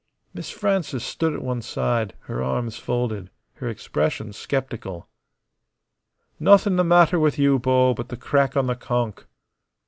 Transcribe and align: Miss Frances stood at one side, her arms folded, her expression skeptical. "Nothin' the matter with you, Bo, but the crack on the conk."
Miss 0.33 0.49
Frances 0.49 1.03
stood 1.03 1.31
at 1.31 1.43
one 1.43 1.61
side, 1.61 2.15
her 2.21 2.41
arms 2.41 2.75
folded, 2.79 3.29
her 3.57 3.69
expression 3.69 4.33
skeptical. 4.33 5.07
"Nothin' 6.39 6.75
the 6.75 6.83
matter 6.83 7.19
with 7.19 7.37
you, 7.37 7.59
Bo, 7.59 7.93
but 7.93 8.09
the 8.09 8.17
crack 8.17 8.57
on 8.57 8.65
the 8.65 8.75
conk." 8.75 9.27